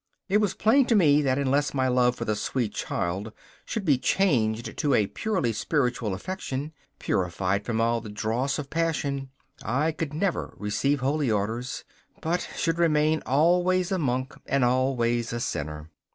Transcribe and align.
It 0.27 0.37
was 0.37 0.55
plain 0.55 0.87
to 0.87 0.95
me 0.95 1.21
that 1.21 1.37
unless 1.37 1.75
my 1.75 1.87
love 1.87 2.15
for 2.15 2.25
the 2.25 2.35
sweet 2.35 2.73
child 2.73 3.31
should 3.65 3.85
be 3.85 3.99
changed 3.99 4.75
to 4.77 4.95
a 4.95 5.05
purely 5.05 5.53
spiritual 5.53 6.15
affection, 6.15 6.73
purified 6.97 7.65
from 7.67 7.79
all 7.79 8.01
the 8.01 8.09
dross 8.09 8.57
of 8.57 8.71
passion, 8.71 9.29
I 9.61 9.91
could 9.91 10.11
never 10.15 10.55
receive 10.57 11.01
holy 11.01 11.29
orders, 11.29 11.83
but 12.19 12.49
should 12.55 12.79
remain 12.79 13.21
always 13.27 13.91
a 13.91 13.99
monk 13.99 14.33
and 14.47 14.65
always 14.65 15.33
a 15.33 15.39
sinner. 15.39 15.91